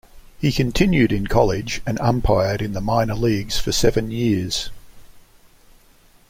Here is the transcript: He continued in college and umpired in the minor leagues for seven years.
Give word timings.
He 0.39 0.51
continued 0.51 1.11
in 1.11 1.27
college 1.27 1.83
and 1.85 1.99
umpired 1.99 2.59
in 2.59 2.73
the 2.73 2.81
minor 2.81 3.13
leagues 3.13 3.59
for 3.59 3.71
seven 3.71 4.09
years. 4.09 4.71